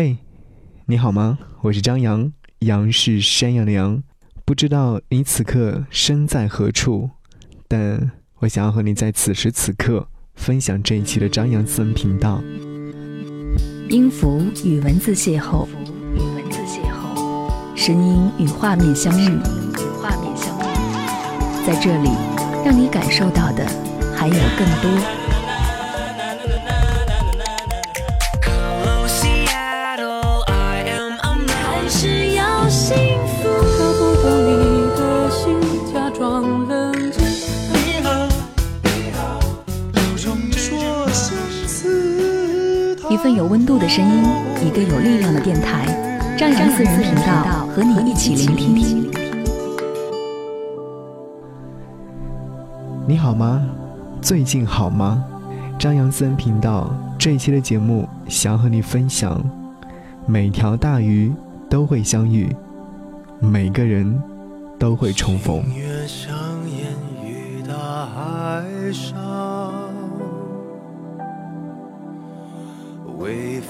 [0.00, 0.16] 嘿，
[0.86, 1.40] 你好吗？
[1.60, 4.00] 我是张扬，杨是山羊的羊。
[4.44, 7.10] 不知道你此刻身在何处，
[7.66, 10.06] 但我想要和你在此时此刻
[10.36, 12.40] 分享这一期的张扬私人频道。
[13.88, 15.66] 音符与文字邂逅，
[16.14, 22.10] 与文字邂逅，声音与画面相遇，与画面相遇，在这里，
[22.64, 23.66] 让你感受到的
[24.16, 25.17] 还有更多。
[43.18, 44.22] 一份有温度的声音，
[44.64, 45.84] 一个有力量的电台，
[46.38, 49.10] 张扬私人频道和你一起聆听。
[53.08, 53.68] 你好吗？
[54.22, 55.24] 最近好吗？
[55.80, 59.42] 张扬私人频道这一期的节目，想和你分享：
[60.24, 61.32] 每条大鱼
[61.68, 62.54] 都会相遇，
[63.40, 64.16] 每个人
[64.78, 65.64] 都会重逢。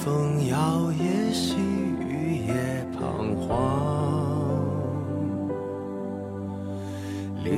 [0.09, 0.57] 风摇
[0.91, 1.55] 曳，细
[2.01, 2.55] 雨也
[2.99, 3.47] 彷徨，
[7.45, 7.53] 留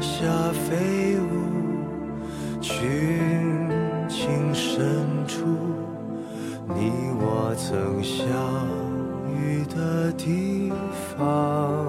[0.00, 1.28] 下飞舞
[2.62, 3.68] 群
[4.08, 5.44] 情深处，
[6.66, 8.24] 你我曾相
[9.30, 10.72] 遇的地
[11.14, 11.84] 方。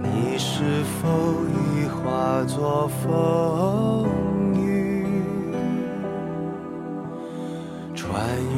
[0.00, 1.08] 你是否
[1.48, 4.41] 已化作风？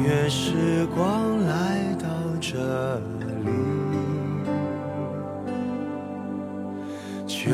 [0.05, 2.07] 越时光来到
[2.39, 3.49] 这里，
[7.25, 7.49] 秋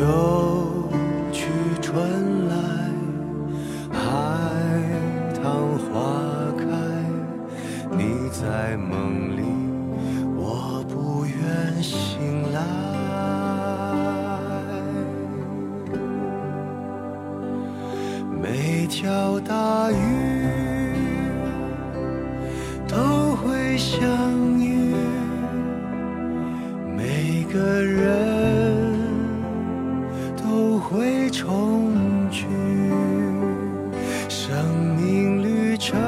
[35.82, 36.00] 程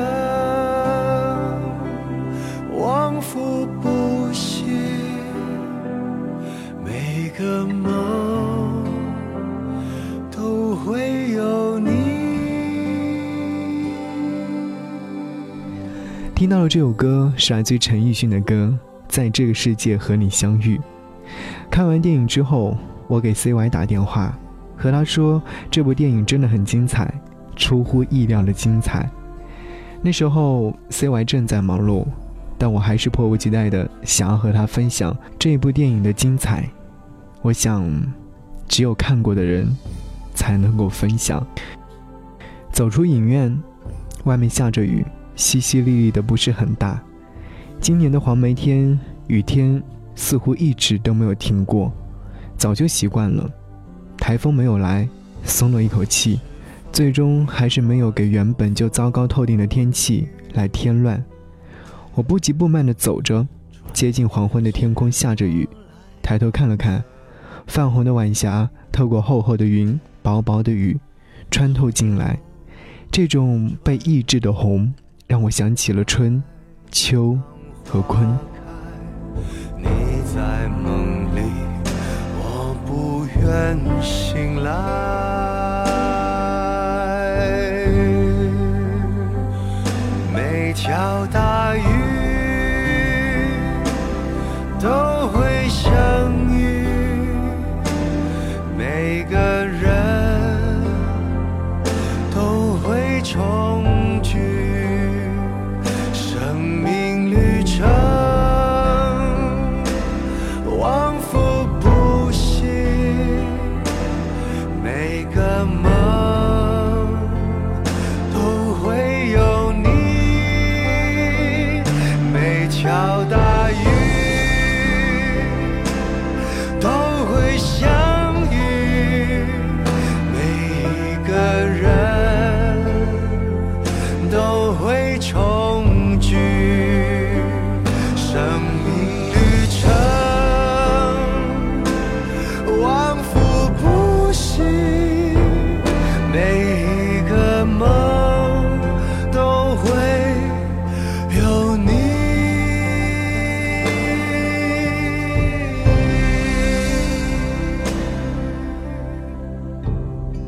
[2.77, 4.65] 往复不息，
[6.85, 8.85] 每个梦
[10.29, 11.89] 都会有你。
[16.35, 18.71] 听到了这首歌是来自于陈奕迅的歌，
[19.07, 20.79] 在这个世界和你相遇。
[21.71, 24.37] 看完电影之后，我给 CY 打电话，
[24.77, 25.41] 和他说
[25.71, 27.11] 这部电影真的很精彩，
[27.55, 29.09] 出乎意料的精彩。
[30.05, 32.05] 那时候 CY 正在忙碌，
[32.57, 36.69] 但我还是迫不及待的想要和他分享这部电影的精彩。
[37.41, 37.89] 我想，
[38.67, 39.65] 只有看过的人
[40.35, 41.41] 才能够分享。
[42.73, 43.57] 走出影院，
[44.25, 45.05] 外面下着雨。
[45.35, 47.01] 淅淅沥沥的不是很大，
[47.79, 49.81] 今年的黄梅天雨天
[50.13, 51.91] 似乎一直都没有停过，
[52.55, 53.49] 早就习惯了。
[54.15, 55.09] 台风没有来，
[55.43, 56.39] 松了一口气，
[56.93, 61.21] 最终还是没有给原本就糟糕透顶的天气来添乱。
[62.13, 63.47] 我不急不慢地走着，
[63.91, 65.67] 接近黄昏的天空下着雨，
[66.21, 67.03] 抬头看了看，
[67.65, 70.99] 泛红的晚霞透过厚厚的云，薄薄的雨，
[71.49, 72.37] 穿透进来，
[73.11, 74.93] 这种被抑制的红。
[75.25, 76.43] 让我想起了春、
[76.91, 77.35] 秋
[77.89, 78.23] 和坤。
[79.79, 79.85] 你
[80.35, 81.41] 在梦里，
[82.37, 85.32] 我不愿醒来。
[90.33, 91.83] 每条大鱼
[94.79, 95.67] 都会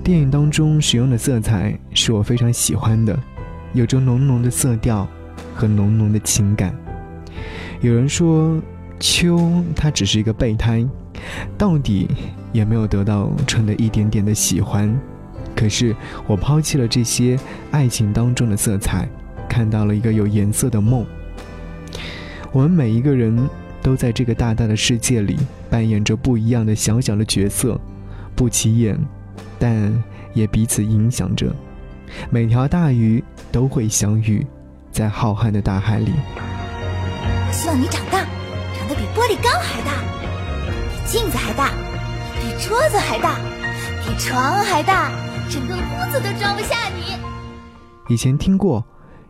[0.05, 3.19] 电影当中使用的色彩是我非常喜欢的，
[3.73, 5.07] 有着浓浓的色调
[5.55, 6.75] 和浓浓的情感。
[7.81, 8.61] 有人说，
[8.99, 10.87] 秋它只是一个备胎，
[11.57, 12.07] 到底
[12.51, 14.95] 也没有得到春的一点点的喜欢。
[15.55, 15.95] 可是
[16.27, 17.35] 我抛弃了这些
[17.71, 19.09] 爱情当中的色彩，
[19.49, 21.03] 看到了一个有颜色的梦。
[22.51, 23.35] 我们每一个人
[23.81, 25.35] 都在这个大大的世界里
[25.67, 27.81] 扮演着不一样的小小的角色，
[28.35, 28.99] 不起眼。
[29.57, 30.03] 但
[30.33, 31.53] 也彼此影响着，
[32.29, 34.45] 每条大鱼都会相遇，
[34.91, 36.11] 在浩瀚的大海里。
[37.47, 38.19] 我希望你长大，
[38.77, 40.03] 长得比玻璃缸还大，
[40.91, 41.69] 比镜子还大，
[42.41, 43.39] 比桌子还大，
[44.03, 45.11] 比床还大，
[45.49, 47.17] 整个屋子都装不下你。
[48.07, 48.85] 以前听过，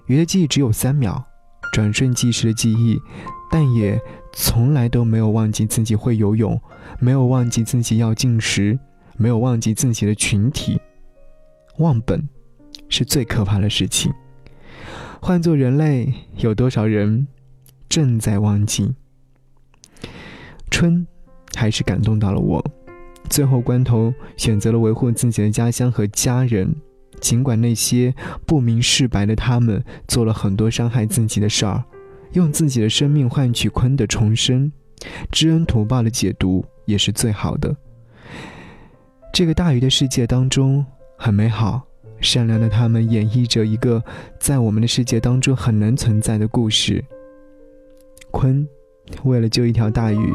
[0.08, 1.24] 鱼的记忆只有三秒，
[1.72, 3.00] 转瞬即逝的记忆，
[3.52, 4.00] 但也
[4.34, 6.60] 从来都没有忘记自己会游泳，
[7.00, 8.78] 没有忘记自己要进食。
[9.18, 10.80] 没有忘记自己的群体，
[11.78, 12.28] 忘本
[12.90, 14.14] 是最可怕的事情。
[15.22, 17.28] 换做人类，有多少人
[17.90, 18.94] 正在忘记？
[20.70, 21.08] 春
[21.56, 22.64] 还是感动到了我，
[23.30, 26.76] 最后关头选择了维护自己的家乡和家人，
[27.22, 28.14] 尽管那些
[28.46, 31.84] 不明事白的他们做了很多伤害自己的事儿，
[32.34, 34.72] 用自己的生命换取鲲的重生，
[35.32, 37.76] 知恩图报的解读也是最好的。
[39.36, 40.86] 这个大鱼的世界当中
[41.18, 41.82] 很美好，
[42.22, 44.02] 善良的他们演绎着一个
[44.40, 47.04] 在我们的世界当中很难存在的故事。
[48.32, 48.66] 鲲
[49.26, 50.34] 为了救一条大鱼，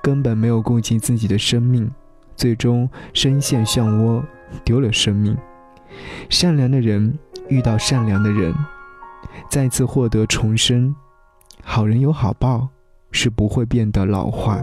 [0.00, 1.90] 根本没有顾及自己的生命，
[2.36, 4.22] 最终深陷漩涡，
[4.64, 5.36] 丢了生命。
[6.30, 7.18] 善良的人
[7.48, 8.54] 遇到善良的人，
[9.50, 10.94] 再次获得重生。
[11.64, 12.68] 好人有好报，
[13.10, 14.62] 是不会变得老化。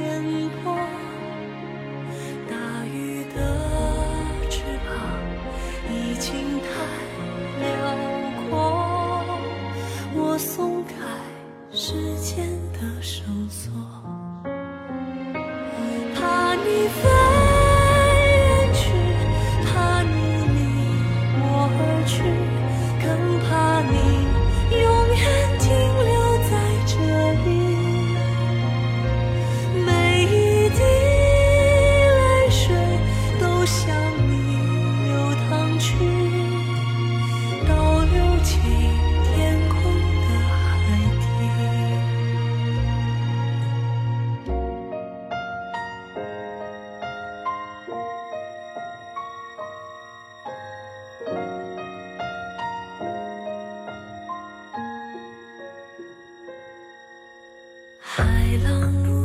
[0.00, 1.07] 烟波，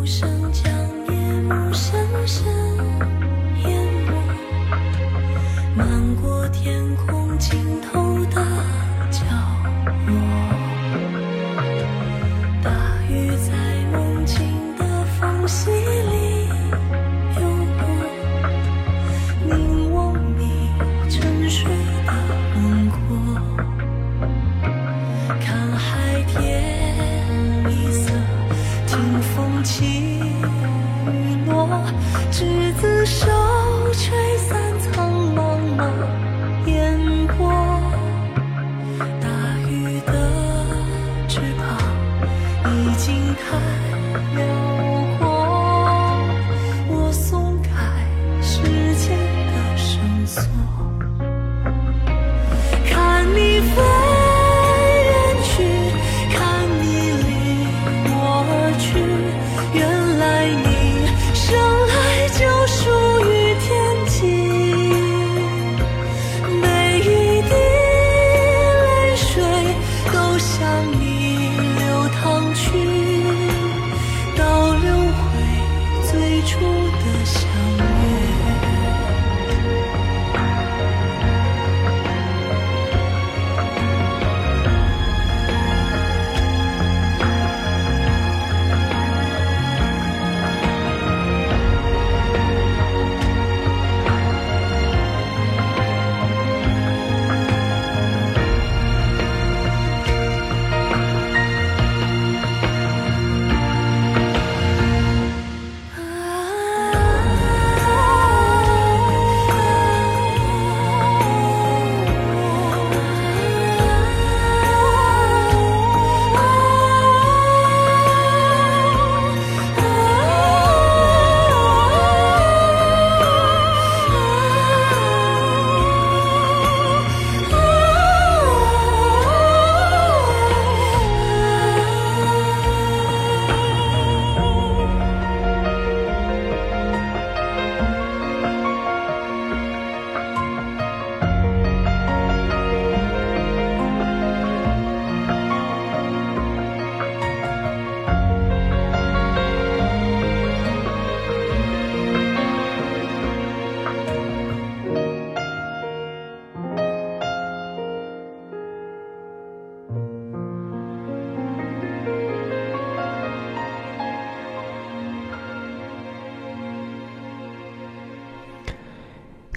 [0.06, 0.93] 原来你。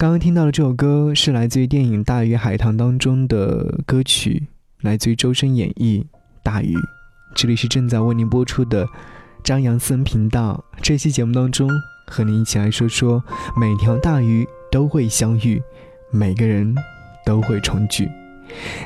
[0.07, 4.47] 刚刚听到的这首歌是来自于电影《大鱼海棠》当中的歌曲，
[4.79, 6.01] 来自于周深演绎
[6.41, 6.77] 《大鱼》。
[7.35, 8.87] 这里是正在为您播出的
[9.43, 10.63] 张扬私人频道。
[10.81, 11.69] 这期节目当中，
[12.07, 13.21] 和您一起来说说
[13.59, 15.61] 每条大鱼都会相遇，
[16.09, 16.73] 每个人
[17.25, 18.09] 都会重聚。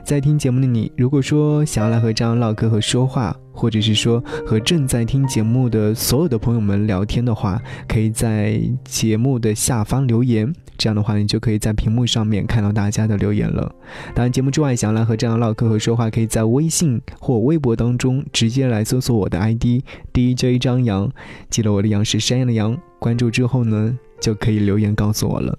[0.04, 10.54] 在听节目的你，如果说想要来和张扬唠嗑和说话，或者是说和正在听节目的所有的朋友们聊天的话，可以在节目的下方留言。
[10.78, 13.72] 这样的话，你就可以在屏幕上面看到大家的留言了。
[14.16, 21.12] 当然，节目之外，想要来和张扬唠嗑和说话，可以在微信或微博当中直接来搜索我的 ID DJ 张扬，
[21.52, 25.56] 记得我的杨是山羊的羊，关注之后呢，就可以留言告诉我了。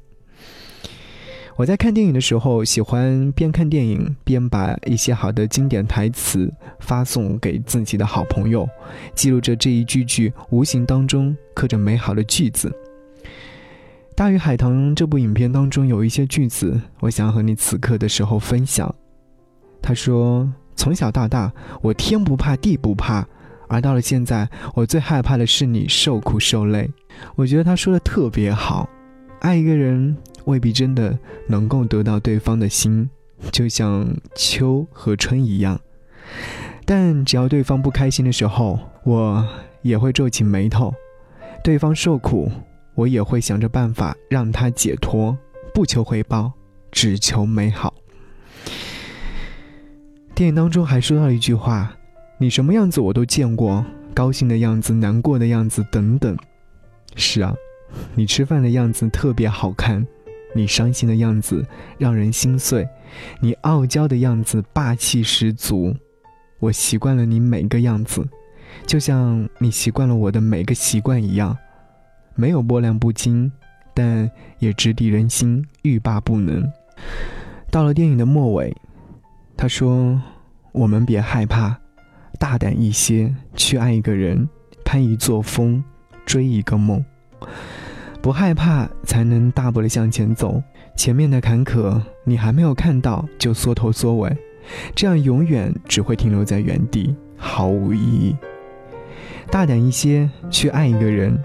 [1.57, 8.67] 我在看电影的时候，喜欢边看电影边把一些好的经典台词发送给自己的好朋友，
[9.15, 12.75] 记录着这一句句无形当中刻着美好的句子。
[14.15, 18.93] 《大鱼海棠》这部影片当中有一些句子，我想和你此刻的时候分享。
[19.83, 23.27] 他说：“从小到大，我天不怕地不怕，
[23.69, 26.91] 而到了现在，我最害怕的是你受苦受累。”
[27.37, 28.89] 我觉得他说的特别好，
[29.41, 30.17] 爱一个人。
[30.45, 33.09] 未必真的能够得到对方的心，
[33.51, 35.81] 就像秋和春一样。
[36.85, 39.47] 但只要对方不开心的时候，我
[39.83, 40.93] 也会皱起眉头；
[41.63, 42.51] 对方受苦，
[42.95, 45.37] 我也会想着办法让他解脱，
[45.73, 46.53] 不求回报，
[46.91, 47.95] 只求美好。
[50.35, 51.95] 电影当中还说到一句话
[52.39, 53.85] ：“你什么样子我都见过，
[54.15, 56.37] 高兴的样子、难过的样子等等。”
[57.15, 57.55] 是啊，
[58.15, 60.07] 你吃饭的样子特别好看。
[60.55, 61.67] 你伤心的样子
[61.99, 62.89] 让人心碎，
[63.41, 65.95] 你傲娇的样子霸气十足。
[66.59, 68.27] 我习惯了你每个样子，
[68.87, 71.57] 就像你习惯了我的每个习惯一样，
[72.35, 73.51] 没有波澜不惊，
[73.95, 76.71] 但也直抵人心，欲罢不能。
[77.71, 78.77] 到了电影的末尾，
[79.57, 80.21] 他说
[80.73, 81.77] ：“我们别害怕，
[82.39, 84.49] 大胆一些，去爱一个人，
[84.85, 85.83] 攀一座峰，
[86.25, 87.05] 追一个梦。”
[88.23, 90.63] 不害怕，才能大步的向前走。
[90.95, 94.33] 前面的坎坷，你还没有看到就缩头缩尾，
[94.95, 98.37] 这样永远只会停留在原地，毫无意义。
[99.51, 101.37] 大胆一些，去爱一个人，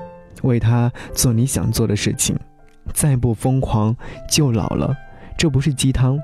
[0.43, 2.37] 为他做你想做的事情。
[2.93, 3.95] 再不疯狂，
[4.29, 4.95] 就老了。
[5.35, 6.19] 这不是鸡汤，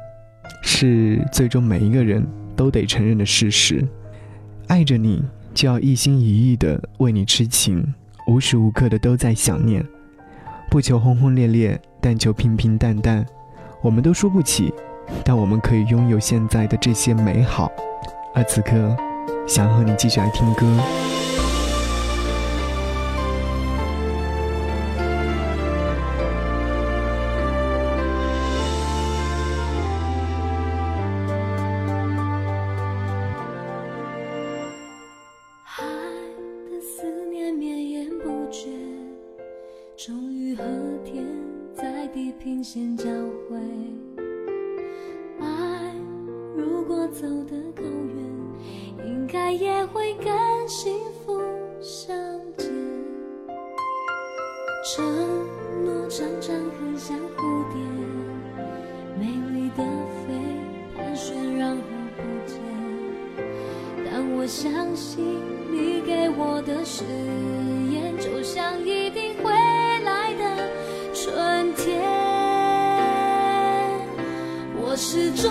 [0.62, 2.24] 是最终每一个人
[2.56, 3.84] 都得承认的事实。
[4.68, 7.84] 爱着你，就要一心一意的为你痴情，
[8.28, 9.84] 无时无刻的都在想念。
[10.74, 13.24] 不求轰轰烈烈，但求平平淡淡。
[13.80, 14.74] 我们都输不起，
[15.24, 17.72] 但我们可以拥有现在的这些美好。
[18.34, 18.98] 而此刻，
[19.48, 20.66] 想和你继续来听歌。
[64.44, 65.24] 我相信
[65.72, 67.06] 你给我的誓
[67.90, 69.50] 言，就像一定会
[70.04, 70.44] 来的
[71.14, 72.04] 春天。
[74.76, 75.50] 我始终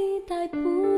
[0.00, 0.97] 我相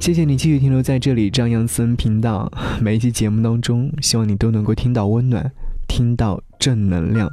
[0.00, 2.50] 谢谢你继续停留在这里，张扬森频道。
[2.80, 5.50] 每一期节目当中，希望你都能够听到温暖，
[5.88, 7.28] 听到正能量。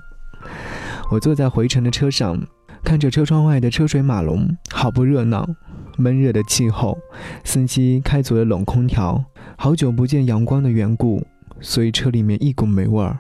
[1.12, 2.42] 我坐在回程的车上，
[2.84, 5.48] 看着车窗外的车水马龙，好不热闹。
[5.98, 6.98] 闷热的气候，
[7.46, 9.24] 司机开足了冷空调，
[9.56, 11.24] 好久不见阳光的缘故，
[11.62, 13.20] 所以车里面一股霉味儿。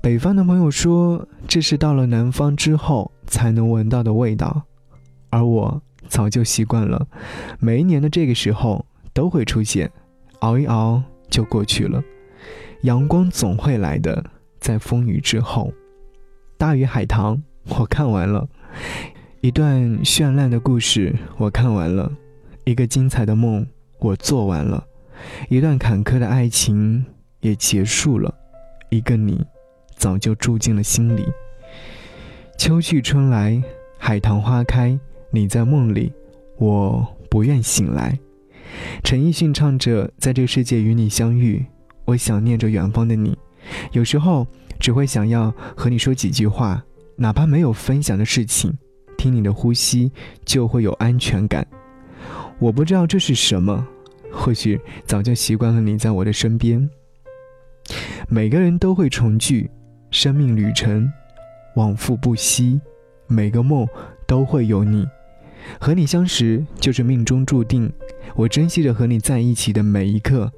[0.00, 4.62] 北方的朋友说，这是到了南方之后才能闻到的味道，
[5.30, 7.06] 而我早就习惯了。
[7.60, 9.90] 每一年的这个时候都会出现，
[10.40, 12.02] 熬一熬就过去了。
[12.82, 14.24] 阳光总会来的，
[14.58, 15.72] 在风雨之后。
[16.56, 18.48] 大鱼海棠，我看完了。
[19.40, 22.10] 一段绚烂的故事，我看完了；
[22.64, 23.64] 一个精彩的梦，
[24.00, 24.82] 我做完了；
[25.48, 27.04] 一段坎坷的爱情
[27.40, 28.34] 也结束了；
[28.90, 29.44] 一个你，
[29.94, 31.24] 早就住进了心里。
[32.56, 33.62] 秋去春来，
[33.96, 34.98] 海棠花开，
[35.30, 36.12] 你在梦里，
[36.56, 38.18] 我不愿醒来。
[39.02, 41.64] 陈奕迅唱着“在这世界与你相遇”，
[42.06, 43.36] 我想念着远方的你，
[43.92, 44.46] 有时候
[44.78, 46.82] 只会想要和你说几句话，
[47.16, 48.72] 哪怕没有分享的事情。
[49.18, 50.12] 听你的呼吸，
[50.44, 51.66] 就会有安全感。
[52.58, 53.86] 我不知道这是什么，
[54.30, 56.88] 或许早就习惯了你在我的身边。
[58.28, 59.70] 每个人都会重聚，
[60.10, 61.10] 生命旅程
[61.74, 62.80] 往复不息，
[63.26, 63.86] 每个梦
[64.26, 65.06] 都会有你。
[65.80, 67.92] 和你相识就是命中注定。
[68.34, 70.52] 我珍惜着和你在一起的每一刻，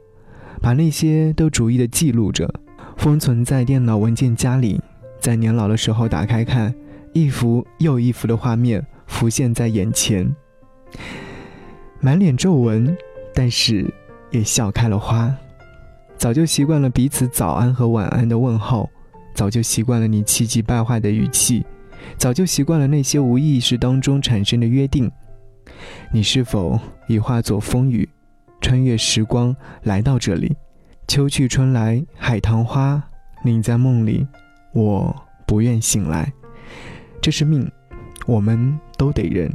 [0.61, 2.53] 把那些都逐一的记录着，
[2.97, 4.81] 封存在电脑文件夹里，
[5.21, 6.75] 在年老的时候打开看。
[7.13, 10.33] 一幅又一幅的画面浮现在眼前，
[11.99, 12.97] 满脸皱纹，
[13.35, 13.93] 但是
[14.31, 15.35] 也笑开了花。
[16.17, 18.89] 早就习惯了彼此早安和晚安的问候，
[19.35, 21.67] 早就习惯了你气急败坏的语气，
[22.17, 25.11] 早就习惯了那些无意识当中产生的约定。
[26.13, 28.09] 你是否已化作风雨，
[28.61, 30.57] 穿越时光来到这里？
[31.07, 33.03] 秋去春来，海棠花，
[33.45, 34.27] 你在梦里，
[34.73, 35.15] 我
[35.47, 36.33] 不愿醒来。
[37.21, 37.71] 这是命，
[38.27, 39.51] 我们都得认。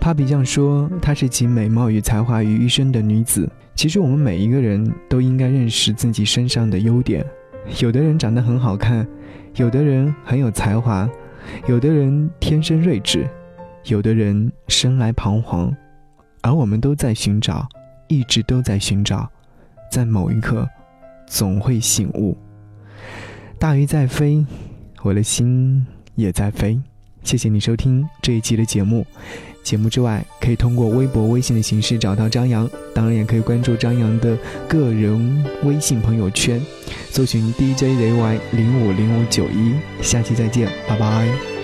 [0.00, 3.50] 帕比酱说她是集美貌与才华于一身的女子。
[3.74, 7.24] 其实我们每一个人都应该认识自己身上的优点。
[7.80, 9.06] 有的人长得很好看，
[9.56, 11.08] 有的人很有才华，
[11.66, 13.28] 有的人天生睿智，
[13.84, 15.74] 有的人生来彷徨，
[16.42, 17.68] 而我们都在寻找，
[18.08, 19.30] 一直都在寻找，
[19.90, 20.68] 在某一刻，
[21.26, 22.36] 总会醒悟。
[23.58, 24.44] 大鱼在飞，
[25.02, 25.86] 我的心。
[26.18, 26.76] 也在飞，
[27.28, 29.06] 谢谢你收听这一期的节目。
[29.62, 34.34] 节目之外，可以通过微博、微信的形式找到张扬，当然也可以关注张扬的
[34.66, 36.58] 个人微信朋友圈，
[37.10, 39.74] 搜寻 DJZY 零五零五九一。
[40.00, 41.57] 下期再见，拜拜。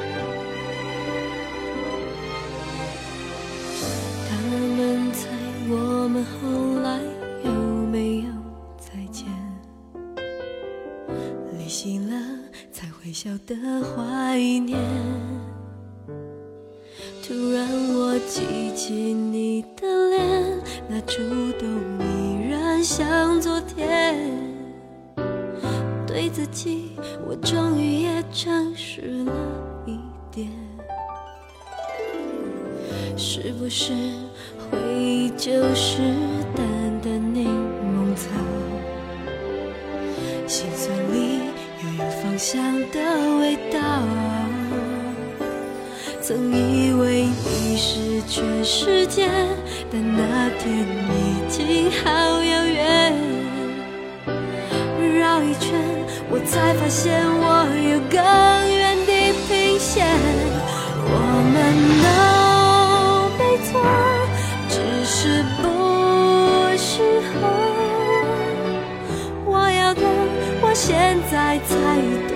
[18.87, 21.23] 起你的脸，那触
[21.59, 21.67] 动
[22.01, 24.15] 依然像昨天。
[26.07, 26.91] 对自己，
[27.27, 29.33] 我终于也诚实了
[29.87, 29.99] 一
[30.31, 30.51] 点。
[33.17, 33.95] 是不是
[34.71, 36.03] 回忆就是
[36.55, 36.67] 淡
[37.01, 38.29] 淡柠檬草？
[40.47, 41.39] 心酸里
[41.83, 44.34] 又有芳香的味道。
[46.27, 49.29] 曾以为你是全世界，
[49.93, 52.09] 但那天已经好
[52.43, 53.13] 遥远。
[55.21, 55.79] 绕一圈，
[56.31, 58.17] 我才发现我有更
[58.73, 60.07] 远地平线。
[61.05, 61.13] 我
[61.53, 61.55] 们
[62.01, 62.09] 都
[63.37, 63.85] 没错，
[64.71, 65.63] 只是不
[66.79, 67.35] 适合。
[69.45, 70.01] 我要的，
[70.63, 71.75] 我现在才
[72.29, 72.34] 懂